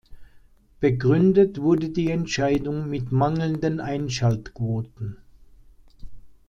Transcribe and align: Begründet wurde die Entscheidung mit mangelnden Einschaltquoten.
Begründet 0.79 1.61
wurde 1.61 1.89
die 1.89 2.09
Entscheidung 2.09 2.89
mit 2.89 3.11
mangelnden 3.11 3.79
Einschaltquoten. 3.79 5.17